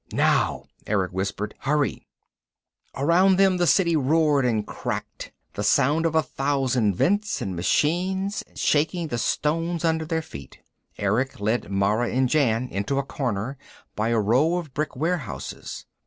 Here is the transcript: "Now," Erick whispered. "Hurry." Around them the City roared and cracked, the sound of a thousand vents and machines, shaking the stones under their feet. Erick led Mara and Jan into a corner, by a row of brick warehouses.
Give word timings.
"Now," 0.13 0.63
Erick 0.87 1.11
whispered. 1.11 1.53
"Hurry." 1.59 2.07
Around 2.95 3.35
them 3.35 3.57
the 3.57 3.67
City 3.67 3.95
roared 3.95 4.45
and 4.47 4.65
cracked, 4.65 5.31
the 5.53 5.61
sound 5.63 6.07
of 6.07 6.15
a 6.15 6.23
thousand 6.23 6.95
vents 6.95 7.39
and 7.39 7.55
machines, 7.55 8.43
shaking 8.55 9.09
the 9.09 9.19
stones 9.19 9.85
under 9.85 10.05
their 10.05 10.23
feet. 10.23 10.57
Erick 10.97 11.39
led 11.39 11.69
Mara 11.69 12.09
and 12.09 12.27
Jan 12.27 12.67
into 12.69 12.97
a 12.97 13.03
corner, 13.03 13.57
by 13.95 14.09
a 14.09 14.17
row 14.19 14.55
of 14.57 14.73
brick 14.73 14.95
warehouses. 14.95 15.85